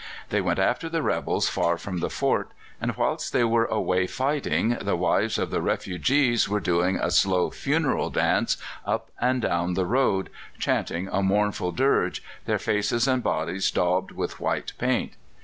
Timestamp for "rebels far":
1.03-1.77